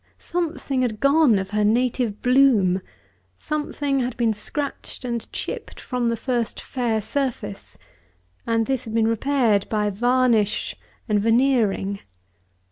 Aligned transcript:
Something 0.17 0.81
had 0.81 0.99
gone 0.99 1.37
of 1.37 1.51
her 1.51 1.63
native 1.63 2.23
bloom, 2.23 2.81
something 3.37 3.99
had 3.99 4.17
been 4.17 4.33
scratched 4.33 5.05
and 5.05 5.31
chipped 5.31 5.79
from 5.79 6.07
the 6.07 6.15
first 6.15 6.59
fair 6.59 7.03
surface, 7.03 7.77
and 8.47 8.65
this 8.65 8.85
had 8.85 8.95
been 8.95 9.07
repaired 9.07 9.69
by 9.69 9.91
varnish 9.91 10.75
and 11.07 11.19
veneering. 11.19 11.99